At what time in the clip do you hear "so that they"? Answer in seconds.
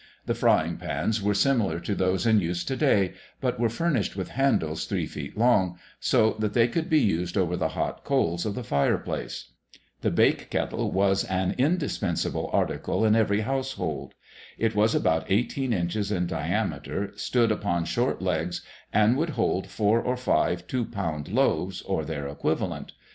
5.99-6.67